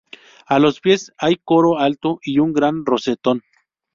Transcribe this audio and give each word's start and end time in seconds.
A 0.47 0.57
los 0.57 0.79
pies, 0.79 1.11
hay 1.19 1.35
coro 1.43 1.77
alto 1.77 2.17
y 2.23 2.39
un 2.39 2.53
gran 2.53 2.85
rosetón. 2.87 3.43